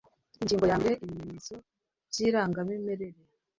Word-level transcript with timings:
Ingingo 0.41 0.65
ya 0.71 0.77
mbere 0.81 0.95
Ibimenyetso 1.03 1.53
by 2.09 2.17
irangamimerere 2.27 3.19